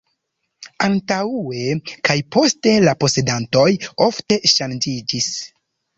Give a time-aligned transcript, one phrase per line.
[0.85, 1.75] Antaŭe
[2.09, 3.69] kaj poste la posedantoj
[4.07, 5.29] ofte ŝanĝiĝis.